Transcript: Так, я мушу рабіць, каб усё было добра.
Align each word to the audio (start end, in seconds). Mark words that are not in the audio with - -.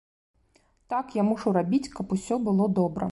Так, 0.93 1.13
я 1.19 1.25
мушу 1.29 1.53
рабіць, 1.59 1.83
каб 1.99 2.17
усё 2.19 2.35
было 2.49 2.69
добра. 2.81 3.09